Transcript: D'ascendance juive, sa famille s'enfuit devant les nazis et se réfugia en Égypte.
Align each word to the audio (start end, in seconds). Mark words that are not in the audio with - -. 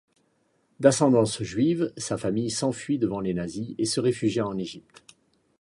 D'ascendance 0.79 1.43
juive, 1.43 1.93
sa 1.95 2.17
famille 2.17 2.49
s'enfuit 2.49 2.97
devant 2.97 3.19
les 3.19 3.35
nazis 3.35 3.75
et 3.77 3.85
se 3.85 3.99
réfugia 3.99 4.47
en 4.47 4.57
Égypte. 4.57 5.03